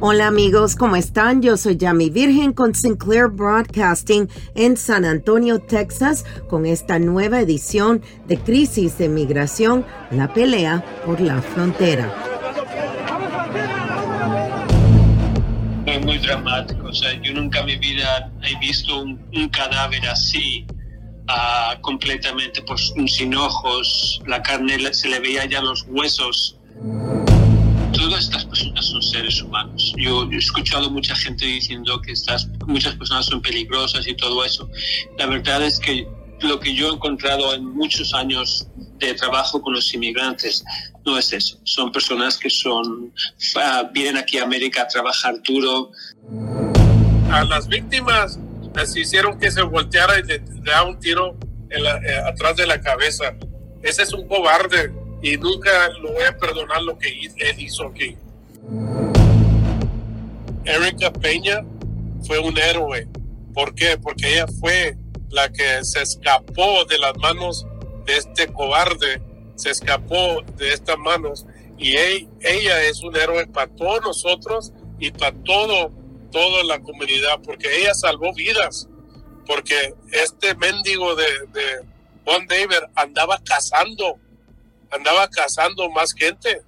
[0.00, 1.42] Hola amigos, ¿cómo están?
[1.42, 8.00] Yo soy Yami Virgen con Sinclair Broadcasting en San Antonio, Texas, con esta nueva edición
[8.28, 12.14] de Crisis de Migración, la pelea por la frontera.
[15.84, 20.64] Muy, muy dramático, o sea, yo nunca en mi vida he visto un, cadáver así,
[21.28, 26.56] uh, completamente pues, sin ojos, la carne se le veía ya los huesos
[28.08, 29.92] todas estas personas son seres humanos.
[29.98, 34.68] Yo, he escuchado mucha gente diciendo que estas, muchas personas son peligrosas y todo eso.
[35.18, 36.08] La verdad es que
[36.40, 38.66] lo que yo he encontrado en muchos años
[38.98, 40.64] de trabajo con los inmigrantes
[41.04, 41.60] no es eso.
[41.64, 43.12] Son personas que son
[43.56, 45.90] uh, vienen aquí a América a trabajar duro.
[47.30, 48.38] A las víctimas
[48.74, 51.36] les hicieron que se volteara y le, da un tiro
[51.68, 53.34] en la, eh, atrás de la cabeza.
[53.82, 58.16] Ese es un cobarde y nunca lo voy a perdonar lo que él hizo aquí.
[60.64, 61.64] Erika Peña
[62.26, 63.08] fue un héroe.
[63.54, 63.98] ¿Por qué?
[63.98, 64.96] Porque ella fue
[65.30, 67.66] la que se escapó de las manos
[68.04, 69.20] de este cobarde,
[69.56, 71.46] se escapó de estas manos
[71.78, 75.92] y ella es un héroe para todos nosotros y para todo,
[76.30, 78.88] toda la comunidad, porque ella salvó vidas,
[79.46, 81.86] porque este mendigo de, de
[82.24, 82.46] Juan
[82.94, 84.18] andaba cazando
[84.90, 86.62] andaba cazando más gente.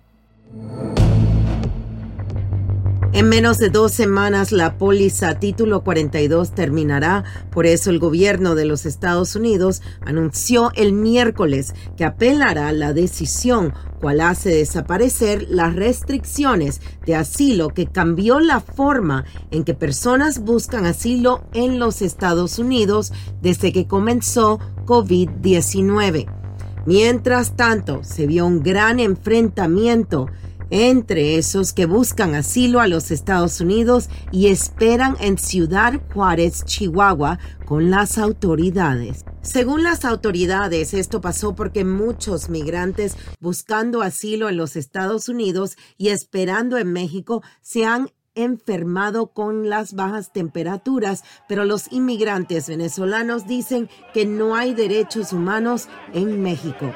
[3.13, 8.65] En menos de dos semanas la póliza título 42 terminará, por eso el gobierno de
[8.67, 16.81] los Estados Unidos anunció el miércoles que apelará la decisión cual hace desaparecer las restricciones
[17.05, 23.13] de asilo que cambió la forma en que personas buscan asilo en los Estados Unidos
[23.43, 26.40] desde que comenzó COVID-19.
[26.87, 30.27] Mientras tanto, se vio un gran enfrentamiento
[30.71, 37.39] entre esos que buscan asilo a los Estados Unidos y esperan en Ciudad Juárez, Chihuahua,
[37.67, 39.25] con las autoridades.
[39.43, 46.09] Según las autoridades, esto pasó porque muchos migrantes buscando asilo en los Estados Unidos y
[46.09, 53.89] esperando en México se han enfermado con las bajas temperaturas, pero los inmigrantes venezolanos dicen
[54.15, 56.93] que no hay derechos humanos en México.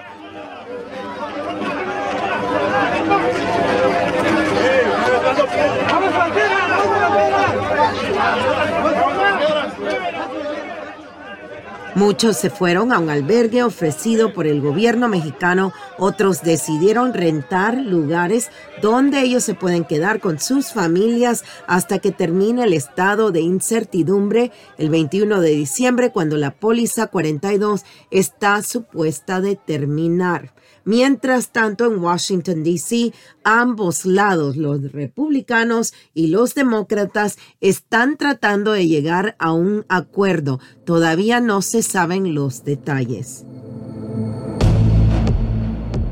[11.95, 18.51] Muchos se fueron a un albergue ofrecido por el gobierno mexicano, otros decidieron rentar lugares
[18.83, 24.51] donde ellos se pueden quedar con sus familias hasta que termine el estado de incertidumbre
[24.77, 30.53] el 21 de diciembre cuando la póliza 42 está supuesta de terminar.
[30.85, 33.13] Mientras tanto, en Washington, D.C.,
[33.43, 40.61] ambos lados, los republicanos y los demócratas, están tratando de llegar a un acuerdo.
[40.85, 43.45] Todavía no se saben los detalles.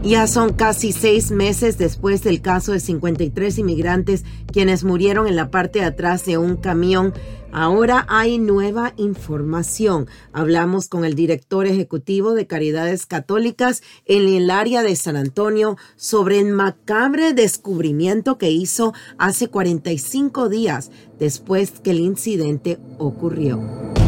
[0.05, 5.53] Ya son casi seis meses después del caso de 53 inmigrantes quienes murieron en la
[5.53, 7.15] parte de atrás de un camión.
[7.53, 10.09] Ahora hay nueva información.
[10.33, 16.41] Hablamos con el director ejecutivo de Caridades Católicas en el área de San Antonio sobre
[16.41, 24.02] el macabre descubrimiento que hizo hace 45 días después que el incidente ocurrió.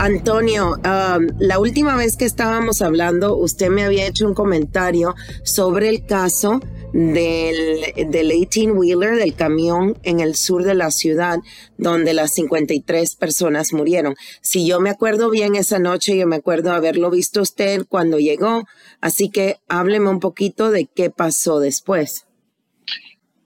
[0.00, 5.88] Antonio, um, la última vez que estábamos hablando, usted me había hecho un comentario sobre
[5.88, 6.60] el caso
[6.92, 11.38] del, del 18-wheeler, del camión en el sur de la ciudad,
[11.78, 14.14] donde las 53 personas murieron.
[14.40, 18.68] Si yo me acuerdo bien esa noche, yo me acuerdo haberlo visto usted cuando llegó,
[19.00, 22.24] así que hábleme un poquito de qué pasó después.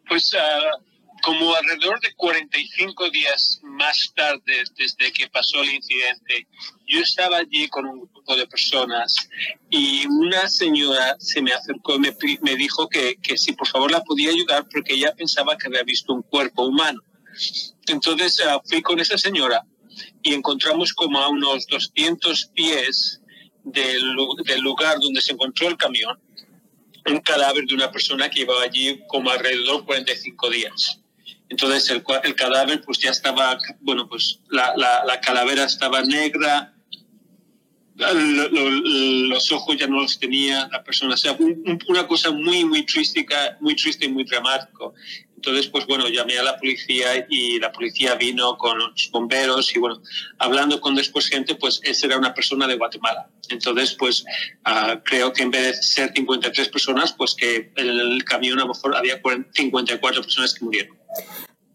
[0.06, 0.91] Pues uh,
[1.22, 6.46] como alrededor de 45 días más tarde desde que pasó el incidente,
[6.86, 9.14] yo estaba allí con un grupo de personas
[9.70, 13.90] y una señora se me acercó y me, me dijo que, que si por favor
[13.90, 17.00] la podía ayudar porque ella pensaba que había visto un cuerpo humano.
[17.86, 19.64] Entonces uh, fui con esa señora
[20.22, 23.20] y encontramos como a unos 200 pies
[23.64, 26.18] del, del lugar donde se encontró el camión
[27.10, 31.01] un cadáver de una persona que llevaba allí como alrededor de 45 días.
[31.52, 36.71] Entonces el, el, cadáver pues ya estaba, bueno, pues la, la, la calavera estaba negra,
[38.14, 41.14] los ojos ya no los tenía la persona.
[41.14, 41.36] O sea,
[41.88, 43.26] una cosa muy, muy triste,
[43.60, 44.94] muy triste y muy dramático.
[45.36, 49.80] Entonces, pues bueno, llamé a la policía y la policía vino con los bomberos y
[49.80, 50.00] bueno,
[50.38, 53.28] hablando con después gente, pues esa era una persona de Guatemala.
[53.48, 54.24] Entonces, pues
[54.66, 58.62] uh, creo que en vez de ser 53 personas, pues que en el camión a
[58.62, 59.20] lo mejor había
[59.52, 60.96] 54 personas que murieron.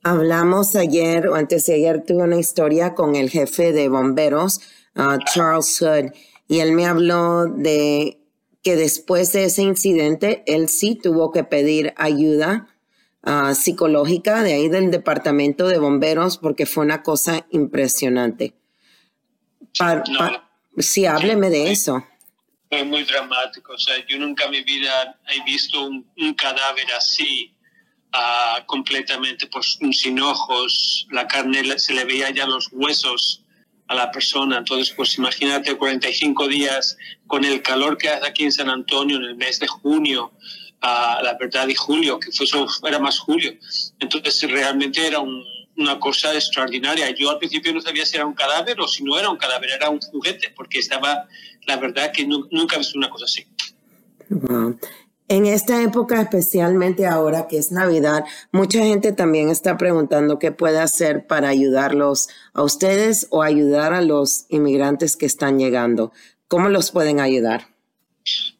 [0.01, 4.61] Hablamos ayer o antes de ayer tuve una historia con el jefe de bomberos,
[4.97, 6.11] uh, Charles Hood,
[6.47, 8.19] y él me habló de
[8.63, 12.67] que después de ese incidente, él sí tuvo que pedir ayuda
[13.25, 18.55] uh, psicológica de ahí del departamento de bomberos porque fue una cosa impresionante.
[19.77, 20.03] Pa,
[20.77, 22.03] sí, hábleme de eso.
[22.69, 23.73] Fue muy dramático.
[23.73, 27.55] O sea, yo nunca en mi vida he visto un, un cadáver así,
[28.13, 31.07] uh, completamente pues, sin ojos.
[31.11, 33.43] La carne se le veía ya los huesos
[33.87, 34.57] a la persona.
[34.57, 39.23] Entonces, pues imagínate 45 días con el calor que hace aquí en San Antonio en
[39.23, 40.31] el mes de junio,
[40.81, 42.47] la verdad, y julio, que fue,
[42.89, 43.53] era más julio.
[43.99, 45.43] Entonces, realmente era un,
[45.77, 47.09] una cosa extraordinaria.
[47.11, 49.69] Yo al principio no sabía si era un cadáver o si no era un cadáver,
[49.71, 51.27] era un juguete, porque estaba,
[51.65, 53.45] la verdad, que nunca he visto una cosa así.
[55.29, 60.79] En esta época, especialmente ahora que es Navidad, mucha gente también está preguntando qué puede
[60.79, 66.13] hacer para ayudarlos a ustedes o ayudar a los inmigrantes que están llegando.
[66.47, 67.76] ¿Cómo los pueden ayudar?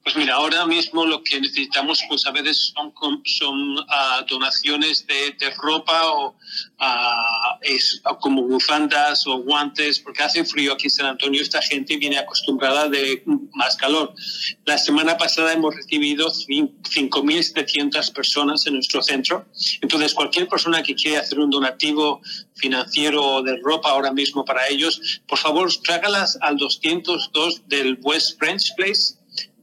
[0.07, 2.94] Pues mira, ahora mismo lo que necesitamos, pues a veces son,
[3.25, 10.45] son uh, donaciones de, de, ropa o uh, es, como bufandas o guantes, porque hace
[10.45, 11.42] frío aquí en San Antonio.
[11.42, 13.21] Esta gente viene acostumbrada de
[13.51, 14.13] más calor.
[14.63, 19.45] La semana pasada hemos recibido 5.700 personas en nuestro centro.
[19.81, 22.21] Entonces, cualquier persona que quiera hacer un donativo
[22.56, 28.74] financiero de ropa ahora mismo para ellos, por favor, trágalas al 202 del West French
[28.77, 29.16] Place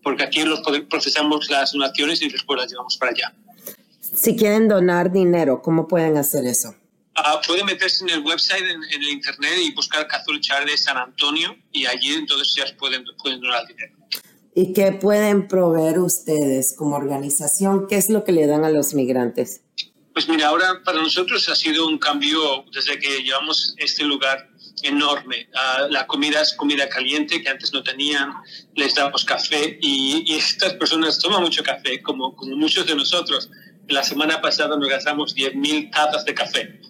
[0.05, 3.35] porque aquí los procesamos las donaciones y después las llevamos para allá.
[4.01, 6.77] Si quieren donar dinero, ¿cómo pueden hacer eso?
[7.17, 10.97] Uh, pueden meterse en el website, en, en, el internet y buscar Catholic Charity San
[10.97, 13.95] Antonio y allí entonces ya pueden, pueden donar dinero.
[14.55, 17.87] ¿Y qué pueden proveer ustedes como organización?
[17.89, 19.63] ¿Qué es lo que le dan a los migrantes?
[20.13, 24.49] Pues mira, ahora para nosotros ha sido un cambio desde que llevamos este lugar
[24.85, 25.49] enorme.
[25.53, 28.33] Uh, la comida es comida caliente que antes no tenían,
[28.75, 33.51] les damos café y, y estas personas toman mucho café, como, como, muchos de nosotros.
[33.89, 36.81] La semana pasada nos gastamos 10.000 tazas de café.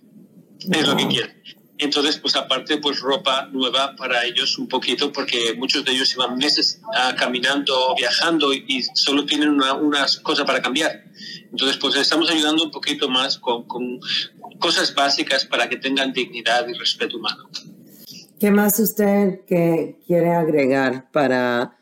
[0.70, 1.42] Es lo que quieren.
[1.78, 6.36] Entonces, pues aparte, pues ropa nueva para ellos un poquito, porque muchos de ellos llevan
[6.36, 11.04] meses uh, caminando, viajando y, y solo tienen una, una, cosa para cambiar.
[11.50, 13.98] Entonces, pues estamos ayudando un poquito más con, con
[14.60, 17.50] cosas básicas para que tengan dignidad y respeto humano.
[18.44, 21.78] ¿Qué más usted que quiere agregar para...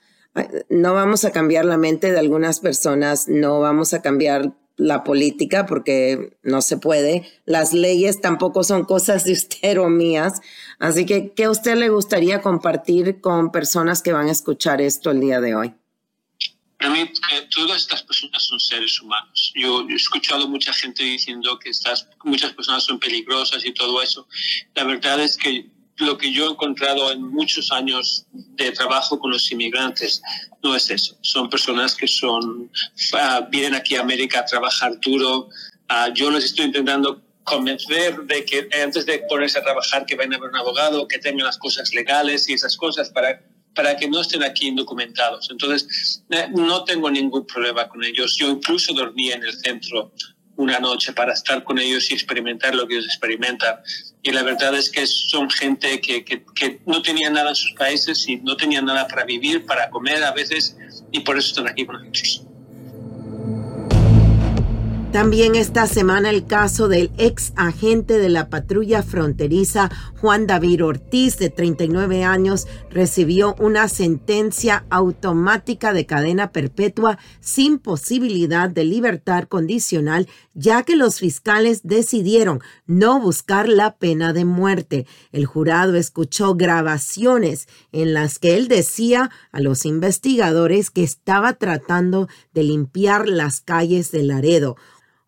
[0.70, 5.66] No vamos a cambiar la mente de algunas personas, no vamos a cambiar la política
[5.66, 7.28] porque no se puede.
[7.46, 10.40] Las leyes tampoco son cosas de usted o mías.
[10.78, 15.10] Así que, ¿qué a usted le gustaría compartir con personas que van a escuchar esto
[15.10, 15.74] el día de hoy?
[16.78, 19.52] Para mí, eh, todas estas personas son seres humanos.
[19.56, 24.00] Yo, yo, he escuchado mucha gente diciendo que estas, muchas personas son peligrosas y todo
[24.00, 24.28] eso.
[24.76, 29.30] La verdad es que lo que yo he encontrado en muchos años de trabajo con
[29.30, 30.22] los inmigrantes
[30.62, 31.16] no es eso.
[31.20, 32.70] Son personas que son,
[33.12, 35.48] uh, vienen aquí a América a trabajar duro.
[35.90, 40.34] Uh, yo les estoy intentando convencer de que antes de ponerse a trabajar que vayan
[40.34, 43.42] a ver un abogado, que tengan las cosas legales y esas cosas para,
[43.74, 45.50] para que no estén aquí indocumentados.
[45.50, 48.36] Entonces, eh, no tengo ningún problema con ellos.
[48.36, 50.12] Yo incluso dormí en el centro
[50.56, 53.76] una noche para estar con ellos y experimentar lo que ellos experimentan.
[54.22, 57.72] Y la verdad es que son gente que, que, que, no tenía nada en sus
[57.72, 60.76] países y no tenían nada para vivir, para comer a veces,
[61.10, 62.46] y por eso están aquí con nosotros.
[65.12, 71.36] También esta semana el caso del ex agente de la patrulla fronteriza Juan David Ortiz,
[71.36, 80.28] de 39 años, recibió una sentencia automática de cadena perpetua sin posibilidad de libertad condicional,
[80.54, 85.06] ya que los fiscales decidieron no buscar la pena de muerte.
[85.30, 92.28] El jurado escuchó grabaciones en las que él decía a los investigadores que estaba tratando
[92.54, 94.76] de limpiar las calles de Laredo.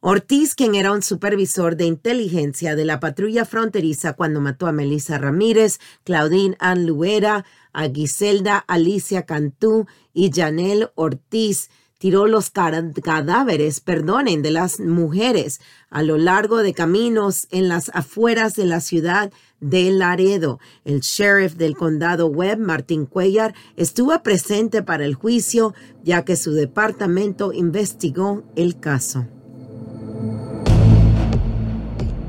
[0.07, 5.17] Ortiz, quien era un supervisor de inteligencia de la patrulla fronteriza cuando mató a Melissa
[5.17, 14.43] Ramírez, Claudine Ann Luera, a Giselda Alicia Cantú y Janel Ortiz tiró los cadáveres, perdonen,
[14.43, 19.91] de las mujeres a lo largo de caminos en las afueras de la ciudad de
[19.91, 20.61] Laredo.
[20.85, 26.53] El sheriff del condado Webb, Martín Cuellar, estuvo presente para el juicio ya que su
[26.53, 29.27] departamento investigó el caso.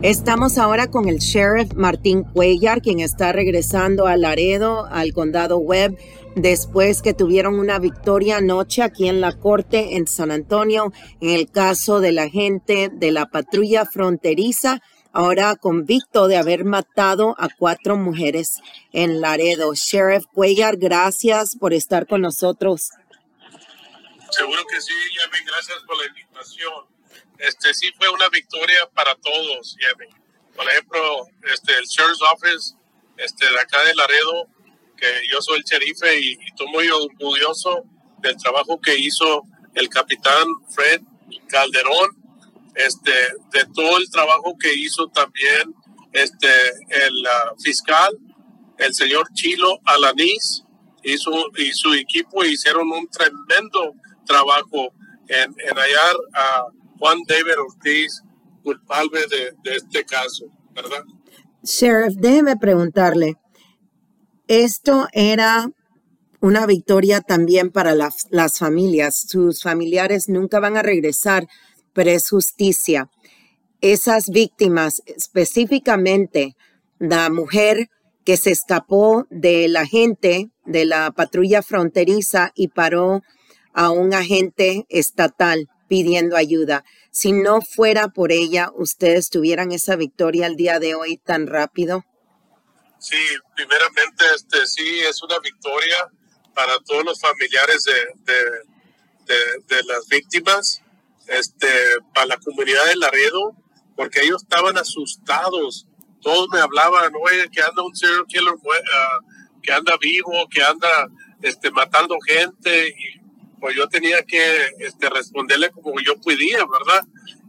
[0.02, 5.98] Estamos ahora con el sheriff Martín Cuellar, quien está regresando a Laredo, al condado Webb,
[6.36, 11.50] después que tuvieron una victoria anoche aquí en la corte en San Antonio en el
[11.50, 17.98] caso de la gente de la patrulla fronteriza, ahora convicto de haber matado a cuatro
[17.98, 18.60] mujeres
[18.92, 19.74] en Laredo.
[19.74, 22.92] Sheriff Cuellar, gracias por estar con nosotros.
[24.30, 26.95] Seguro que sí, Yami, gracias por la invitación.
[27.40, 30.08] Este sí fue una victoria para todos, Yami.
[30.56, 32.76] Por ejemplo, este, el Sheriff's Office
[33.18, 34.48] este, de acá de Laredo
[34.96, 37.84] que yo soy el sherife y, estoy muy orgulloso
[38.20, 41.02] del trabajo que hizo el capitán Fred
[41.48, 42.12] Calderón,
[42.76, 43.12] este,
[43.52, 45.76] de todo el trabajo que hizo también
[46.14, 46.48] este,
[46.90, 48.18] el ah, fiscal,
[48.78, 50.64] el señor Chilo Alanís
[51.04, 53.94] y su, y su equipo hicieron un tremendo
[54.26, 54.94] trabajo
[55.28, 56.66] en, en hallar a
[57.00, 58.22] Juan David Ortiz
[58.64, 59.22] culpable
[59.64, 61.04] de, este caso, ¿verdad?
[61.64, 63.36] Sheriff, déjeme preguntarle,
[64.48, 65.70] esto era
[66.42, 69.26] una victoria también para las, familias.
[69.28, 71.48] Sus familiares nunca van a regresar,
[71.94, 73.10] pero es justicia.
[73.82, 76.56] Esas víctimas, específicamente
[77.00, 77.90] la mujer
[78.24, 83.22] que se escapó de la gente de la patrulla fronteriza y paró
[83.74, 86.84] a un agente estatal pidiendo ayuda.
[87.12, 92.04] Si no fuera por ella, ustedes tuvieran esa victoria el día de hoy tan rápido.
[93.00, 93.18] Sí,
[93.56, 96.12] primeramente, este, sí, es una victoria
[96.54, 97.94] para todos los familiares de,
[99.68, 100.82] de, las víctimas,
[101.28, 101.68] este,
[102.14, 103.56] para la comunidad de Laredo,
[103.96, 105.88] porque ellos estaban asustados.
[106.22, 108.54] Todos me hablaban, oye, que anda un serial killer,
[108.94, 109.20] ah,
[109.62, 111.08] que anda vivo, que anda
[111.42, 112.90] este, matando gente.
[112.90, 113.22] Y
[113.60, 117.06] pues yo tenía que este, responderle como yo podía, ¿verdad?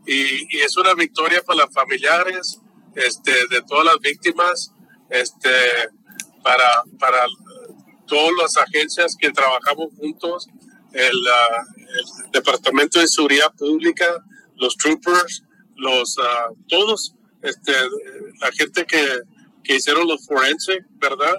[0.07, 2.61] Y, es una victoria para los familiares
[2.95, 4.73] este, de todas las víctimas
[5.11, 5.51] este,
[6.43, 7.27] para, para
[8.07, 10.49] todas las agencias que trabajamos juntos,
[10.93, 14.07] el, el Departamento de Seguridad Pública,
[14.57, 15.43] los troopers,
[15.77, 17.73] los, uh, todos, este,
[18.41, 19.21] la gente que,
[19.63, 21.35] que hicieron los forenses, ¿verdad?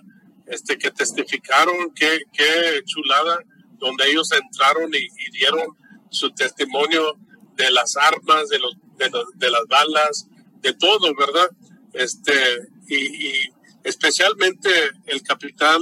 [0.46, 3.40] Este, que testificaron, qué, qué chulada,
[3.77, 5.75] donde ellos entraron y, dieron
[6.10, 7.17] su testimonio
[7.55, 10.27] de las armas, de, los, de, de las balas,
[10.62, 11.50] de todo, ¿verdad?
[11.93, 12.34] Este,
[12.88, 13.53] y, y
[13.84, 14.69] especialmente
[15.05, 15.81] el capitán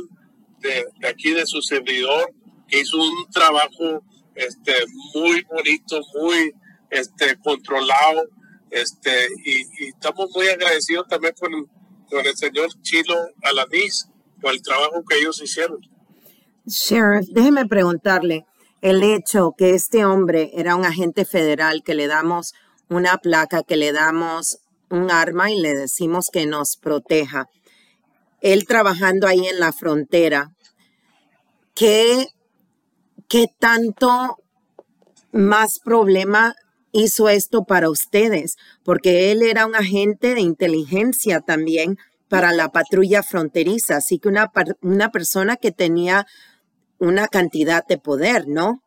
[0.59, 2.33] de, aquí de su servidor,
[2.67, 4.03] que hizo un trabajo
[4.35, 4.73] este,
[5.13, 6.53] muy bonito, muy
[6.89, 8.27] este, controlado,
[8.71, 11.51] este, y, estamos muy agradecidos también con,
[12.09, 14.07] con el señor Chilo Alanís
[14.41, 15.79] por el trabajo que ellos hicieron.
[16.67, 18.45] Sheriff, déjeme preguntarle,
[18.81, 22.53] el hecho que este hombre era un agente federal, que le damos
[22.89, 24.57] una placa, que le damos
[24.89, 27.47] un arma y le decimos que nos proteja,
[28.41, 30.51] él trabajando ahí en la frontera,
[31.73, 32.27] ¿qué,
[33.27, 34.37] qué tanto
[35.31, 36.55] más problema
[36.91, 38.55] hizo esto para ustedes?
[38.83, 44.51] Porque él era un agente de inteligencia también para la patrulla fronteriza, así que una,
[44.81, 46.25] una persona que tenía
[46.99, 48.81] una cantidad de poder, ¿no?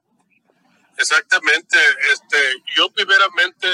[0.96, 1.76] Exactamente.
[2.12, 2.36] Este,
[2.76, 3.68] yo primeramente,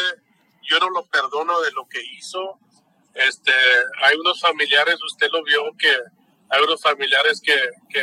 [0.62, 2.58] yo no lo perdono de lo que hizo,
[3.14, 3.52] este,
[4.02, 5.90] hay unos familiares, usted lo vio, que
[6.50, 7.56] hay unos familiares que,
[7.88, 8.02] que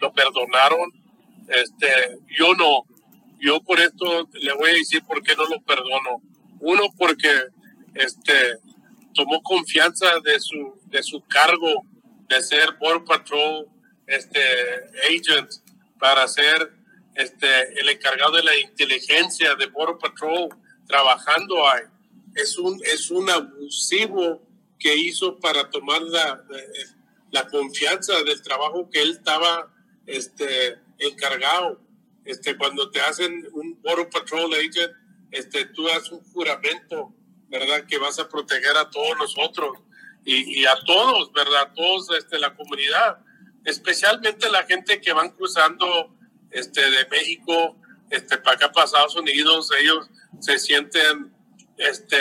[0.00, 0.92] lo perdonaron.
[1.48, 2.84] Este, yo no.
[3.40, 6.22] Yo por esto le voy a decir por qué no lo perdono.
[6.60, 7.46] Uno, porque
[7.94, 8.58] este,
[9.14, 11.84] tomó confianza de su, de su cargo
[12.28, 13.66] de ser Border Patrol
[14.14, 14.40] este,
[15.08, 15.50] agent
[15.98, 16.72] para ser
[17.14, 20.48] este, el encargado de la inteligencia de Border Patrol
[20.86, 21.82] trabajando ahí
[22.34, 24.42] es un, es un abusivo
[24.78, 26.42] que hizo para tomar la,
[27.30, 29.72] la confianza del trabajo que él estaba
[30.06, 31.80] este, encargado.
[32.24, 34.92] Este, cuando te hacen un Border Patrol Agent,
[35.30, 37.12] este, tú haces un juramento,
[37.48, 37.84] ¿verdad?
[37.86, 39.78] Que vas a proteger a todos nosotros
[40.24, 41.72] y, y a todos, ¿verdad?
[41.74, 43.18] Todos, este, la comunidad,
[43.64, 46.14] especialmente la gente que van cruzando
[46.50, 47.76] este, de México
[48.10, 50.08] este, para acá, para Estados Unidos, ellos
[50.40, 51.32] se sienten
[51.78, 52.18] este,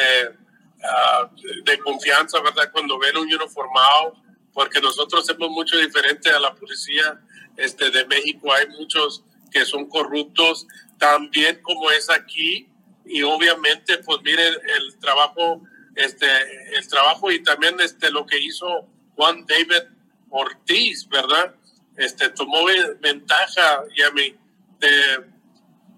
[0.84, 1.30] ah,
[1.66, 2.72] de confianza, ¿verdad?
[2.72, 4.22] Cuando ven un uniformado
[4.54, 7.20] porque nosotros somos mucho diferente a la policía
[7.58, 8.54] este, de México.
[8.54, 10.68] Hay muchos que son corruptos,
[10.98, 12.68] también como es aquí,
[13.06, 15.62] y obviamente, pues miren el trabajo,
[15.96, 16.28] este,
[16.76, 19.90] el trabajo y también este, lo que hizo Juan David
[20.32, 21.56] Ortiz, ¿verdad?
[21.98, 22.66] Este, tomó
[23.00, 24.36] ventaja, ya de,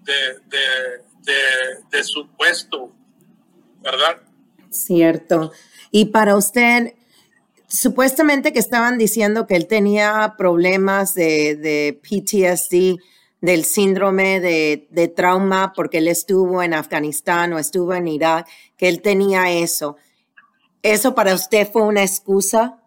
[0.02, 0.40] de,
[1.22, 1.32] de,
[1.90, 2.92] de su puesto,
[3.80, 4.20] ¿verdad?
[4.70, 5.52] Cierto.
[5.90, 6.94] Y para usted,
[7.68, 13.00] supuestamente que estaban diciendo que él tenía problemas de, de PTSD,
[13.40, 18.88] del síndrome de, de, trauma, porque él estuvo en Afganistán o estuvo en Irak, que
[18.88, 19.96] él tenía eso.
[20.82, 22.82] ¿Eso para usted fue una excusa?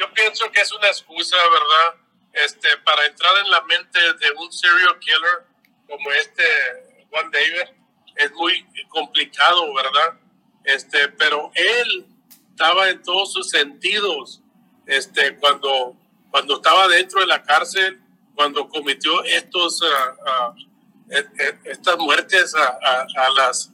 [0.00, 2.00] Yo pienso que es una excusa, ¿verdad?
[2.32, 5.44] Este, para entrar en la mente de un serial killer
[5.86, 6.42] como este
[7.10, 7.76] Juan David
[8.16, 10.18] es muy complicado, ¿verdad?
[10.64, 12.06] Este, pero él
[12.48, 14.40] estaba en todos sus sentidos,
[14.86, 15.94] este, cuando,
[16.30, 18.00] cuando estaba dentro de la cárcel,
[18.34, 20.54] cuando cometió estos, uh,
[21.64, 23.70] estas muertes a, a, las,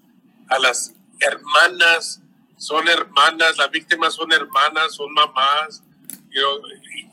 [0.48, 2.20] a las hermanas,
[2.56, 5.82] son hermanas, las víctimas son hermanas, son mamás,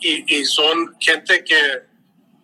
[0.01, 1.83] y, y, son gente que,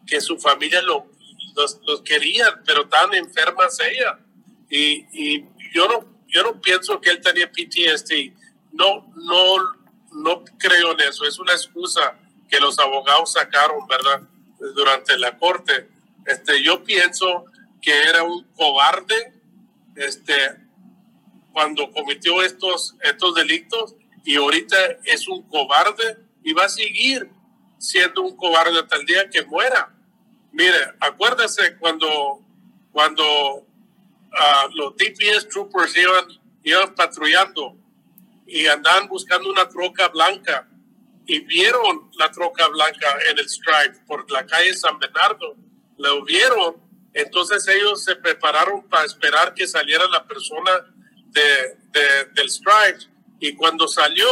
[0.07, 1.11] que su familia lo,
[1.55, 4.19] los, los querían, pero tan enfermas ella.
[4.69, 8.33] Y, y yo no yo no pienso que él tenía PTSD.
[8.71, 9.55] No, no,
[10.11, 11.25] no creo en eso.
[11.25, 12.17] Es una excusa
[12.47, 14.21] que los abogados sacaron, ¿verdad?
[14.75, 15.89] Durante la corte.
[16.25, 17.45] Este, yo pienso
[17.81, 19.33] que era un cobarde,
[19.95, 20.33] este,
[21.51, 27.29] cuando cometió estos, estos delitos y ahorita es un cobarde y va a seguir
[27.77, 29.95] siendo un cobarde hasta el día que muera.
[30.51, 32.41] Mire, acuérdese cuando,
[32.91, 33.65] cuando
[34.73, 36.25] los DPS troopers iban,
[36.63, 37.75] iban patrullando
[38.45, 40.67] y andaban buscando una troca blanca
[41.25, 45.55] y vieron la troca blanca en el Stripe por la calle San Bernardo.
[45.97, 46.77] Lo vieron,
[47.13, 50.71] entonces ellos se prepararon para esperar que saliera la persona
[51.27, 51.77] de,
[52.33, 53.05] del Stripe.
[53.39, 54.27] Y cuando salió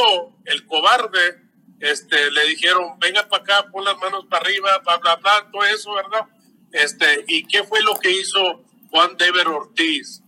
[0.46, 1.47] el cobarde,
[1.80, 5.64] este, le dijeron, venga para acá, pon las manos para arriba, bla, bla, bla, todo
[5.66, 6.26] eso, ¿verdad?
[6.72, 10.22] Este, ¿Y qué fue lo que hizo Juan Dever Ortiz,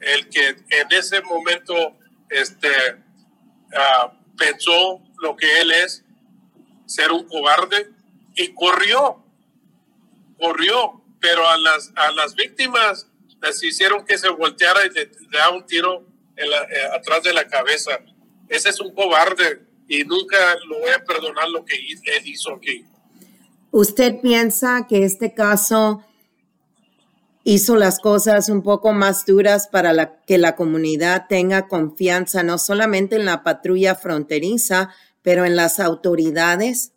[0.00, 1.96] el que en ese momento
[2.28, 6.04] este, uh, pensó lo que él es,
[6.86, 7.90] ser un cobarde,
[8.34, 9.24] y corrió,
[10.38, 13.06] corrió, pero a las, a las víctimas
[13.40, 16.04] les hicieron que se volteara y le, da un tiro
[16.36, 18.00] en la, eh, atrás de la cabeza.
[18.48, 22.84] Ese es un cobarde y nunca lo voy a perdonar lo que él hizo aquí.
[23.70, 26.04] ¿Usted piensa que este caso
[27.44, 32.58] hizo las cosas un poco más duras para la, que la comunidad tenga confianza no
[32.58, 36.92] solamente en la patrulla fronteriza, pero en las autoridades?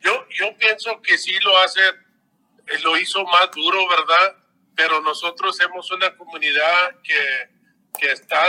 [0.00, 4.36] Yo, yo pienso que sí lo hace, eh, lo hizo más duro, ¿verdad?
[4.74, 8.40] Pero nosotros somos una comunidad que, que está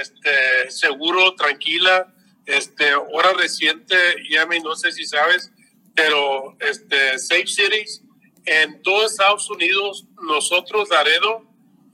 [0.00, 2.12] este, seguro, tranquila.
[2.46, 3.96] Este, hora reciente,
[4.30, 5.50] ya me no sé si sabes,
[5.94, 8.02] pero este, Safe Cities
[8.44, 11.44] en todo Estados Unidos, nosotros, Laredo,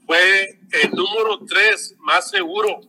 [0.05, 2.81] fue el número tres más seguro,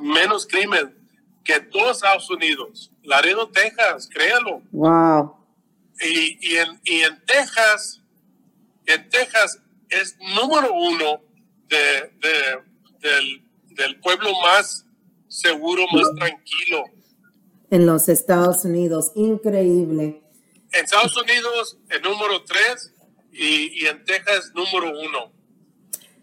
[0.00, 0.96] menos crimen
[1.44, 2.90] que todos Estados Unidos.
[3.02, 4.62] Laredo, Texas, créalo.
[4.70, 5.36] Wow.
[6.00, 8.00] Y, y, en, y en Texas,
[8.86, 11.20] en Texas es número uno
[11.68, 12.62] de, de,
[13.00, 14.86] del, del pueblo más
[15.38, 16.84] seguro, más tranquilo.
[17.70, 20.22] En los Estados Unidos, increíble.
[20.72, 22.92] En Estados Unidos, el número tres
[23.32, 25.32] y, y en Texas, número uno.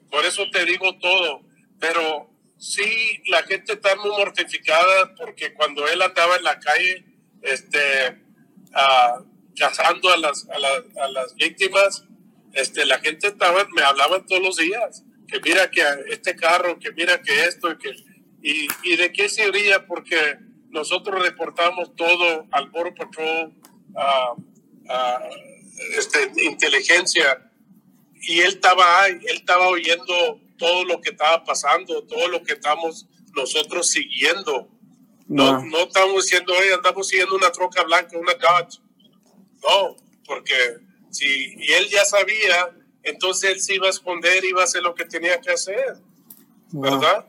[0.09, 1.41] Por eso te digo todo.
[1.79, 7.05] Pero sí, la gente está muy mortificada porque cuando él andaba en la calle,
[7.41, 8.21] este,
[8.71, 9.23] uh,
[9.55, 12.05] cazando a las, a, a, las víctimas,
[12.53, 16.91] este, la gente estaba, me hablaban todos los días, que mira que este carro, que
[16.91, 17.91] mira que esto, que,
[18.45, 20.37] y, y de qué sería, porque
[20.69, 23.51] nosotros reportamos todo al Border Patrol,
[25.97, 27.51] este, inteligencia
[28.21, 32.53] y él estaba ahí, él estaba oyendo todo lo que estaba pasando, todo lo que
[32.53, 34.69] estamos nosotros siguiendo.
[35.27, 38.79] No, no estamos diciendo, hoy andamos siguiendo una troca blanca, una Dodge.
[39.63, 40.77] No, porque
[41.09, 42.69] si y él ya sabía,
[43.01, 45.97] entonces él se iba a esconder, iba a hacer lo que tenía que hacer.
[46.71, 47.25] ¿Verdad?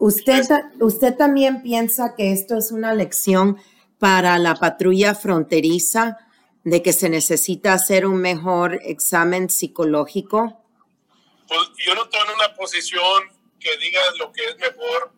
[0.00, 0.46] Usted,
[0.80, 3.60] usted también piensa que esto es una lección
[3.98, 6.16] para la patrulla fronteriza
[6.64, 10.64] de que se necesita hacer un mejor examen psicológico?
[11.46, 13.24] Pues yo no estoy en una posición
[13.58, 15.12] que diga lo que es mejor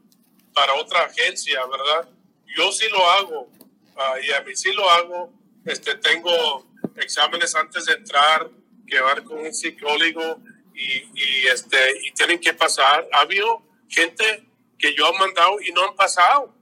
[0.52, 2.10] para otra agencia, ¿verdad?
[2.56, 3.50] yo sí lo hago
[3.96, 5.32] ah, y a mí sí lo hago.
[5.64, 6.66] Este, tengo
[6.96, 8.50] exámenes antes de entrar,
[8.84, 10.42] que van con un psicólogo
[10.74, 13.08] y, y, este, y tienen que pasar.
[13.12, 14.44] Ha habido gente
[14.82, 16.52] que yo he mandado y no han pasado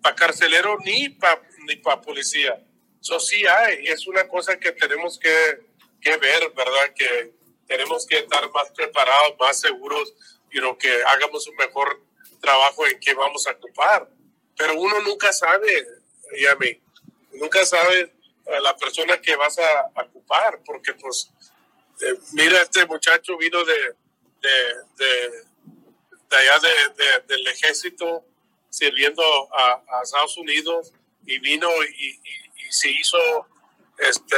[0.00, 2.62] para carcelero ni para ni para policía.
[3.00, 5.60] Eso sí hay, es una cosa que tenemos que,
[6.00, 6.94] que ver, ¿verdad?
[6.94, 7.32] Que
[7.66, 10.14] tenemos que estar más preparados, más seguros,
[10.52, 12.00] y you que hagamos un mejor
[12.40, 14.08] trabajo en que vamos a ocupar.
[14.56, 15.66] Pero uno nunca sabe,
[16.40, 16.80] Yami,
[17.32, 18.14] nunca sabe
[18.46, 21.30] a la persona que vas a ocupar, porque pues,
[22.00, 23.94] eh, mira, este muchacho vino de,
[24.40, 25.44] de, de,
[26.34, 28.24] allá del ejército
[28.68, 30.92] sirviendo a, a, Estados Unidos
[31.24, 33.16] y vino y, y, se hizo
[33.98, 34.36] este,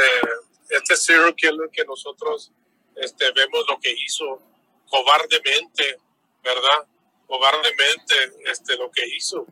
[0.69, 2.51] este serial killer que nosotros
[2.95, 4.39] este, vemos lo que hizo
[4.87, 5.97] cobardemente,
[6.43, 6.87] ¿verdad?
[7.25, 9.45] Cobardemente este, lo que hizo.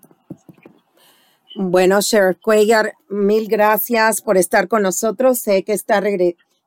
[1.55, 5.39] Bueno, Sheriff Cuellar, mil gracias por estar con nosotros.
[5.39, 6.03] Sé que está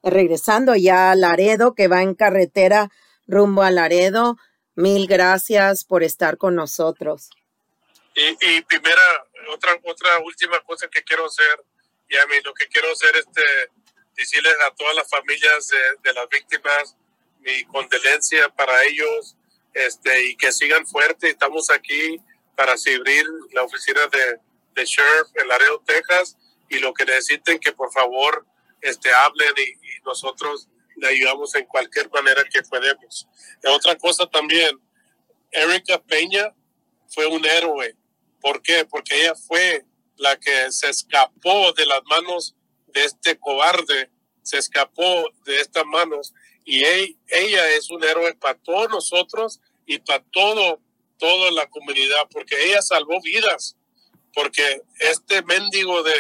[0.03, 2.91] regresando ya a Laredo, que va en carretera
[3.29, 4.37] rumbo a Laredo.
[4.75, 7.31] Mil gracias por estar con nosotros.
[8.15, 11.65] Y, primera, otra, otra última cosa que quiero hacer,
[12.09, 13.43] y a mí lo que quiero hacer es este,
[14.17, 16.97] decirles a todas las familias de, de, las víctimas
[17.41, 19.37] mi condolencia para ellos
[19.73, 21.31] este, y que sigan fuertes.
[21.31, 22.21] Estamos aquí
[22.57, 24.39] para servir la oficina de,
[24.75, 26.37] de Sheriff en Laredo, Texas,
[26.69, 28.47] y lo que necesiten que por favor
[28.81, 30.67] este, hablen y, nosotros
[31.01, 33.27] le ayudamos en cualquier manera que podemos.
[33.65, 34.79] Otra cosa también,
[35.51, 36.55] Erika Peña
[37.09, 37.97] fue un héroe.
[38.41, 38.85] ¿Por qué?
[38.85, 39.85] Porque ella fue
[40.17, 42.55] la que se escapó de las manos
[42.89, 44.11] de este cobarde,
[44.43, 46.33] se escapó de estas manos
[46.65, 50.81] y ella es un héroe para todos nosotros y para todo,
[51.19, 53.77] toda la comunidad, porque ella salvó vidas
[54.35, 56.13] porque este mendigo de,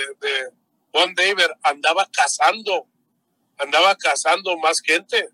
[0.92, 2.86] Juan David andaba cazando,
[3.60, 5.28] andaba cazando más gente.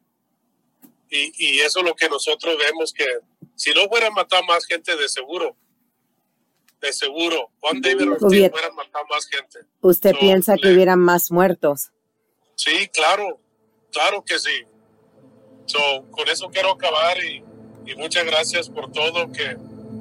[1.09, 3.07] Y, eso es lo que nosotros vemos que
[3.55, 5.57] si no fuera matado más gente, de seguro,
[6.81, 9.61] de seguro, Juan David Ortiz fuera matado más gente.
[9.81, 11.91] ¿Usted piensa que hubieran más muertos?
[12.57, 13.41] Sí, claro,
[13.93, 14.65] claro que sí.
[16.11, 17.43] con eso quiero acabar y,
[17.87, 19.57] y muchas gracias por todo que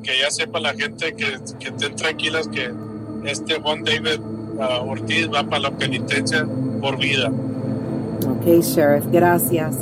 [0.06, 2.72] que ya sepa la gente que, que estén tranquilas que
[3.26, 6.48] este Juan David uh, Ortiz va para la penitencia
[6.80, 7.32] por vida.
[8.28, 9.78] Ok, Sheriff, gracias.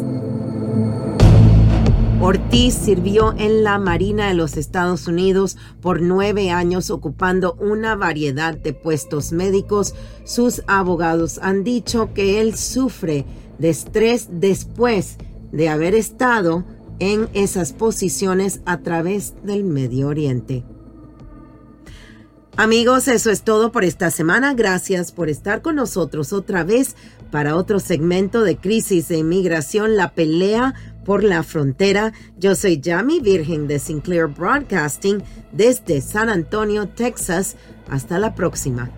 [2.21, 8.55] Ortiz sirvió en la Marina de los Estados Unidos por nueve años ocupando una variedad
[8.55, 9.93] de puestos médicos.
[10.23, 13.25] Sus abogados han dicho que él sufre
[13.57, 15.17] de estrés después
[15.51, 16.63] de haber estado
[16.99, 20.63] en esas posiciones a través del Medio Oriente.
[22.55, 24.53] Amigos, eso es todo por esta semana.
[24.53, 26.95] Gracias por estar con nosotros otra vez
[27.33, 32.13] para otro segmento de Crisis de Inmigración, la pelea por la frontera.
[32.37, 37.55] Yo soy Jamie Virgen de Sinclair Broadcasting desde San Antonio, Texas.
[37.89, 38.91] Hasta la próxima.